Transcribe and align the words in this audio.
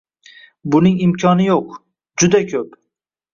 Buning 0.75 0.97
imkoni 1.07 1.45
yoʻq, 1.49 1.77
juda 2.25 2.43
koʻp. 2.55 2.75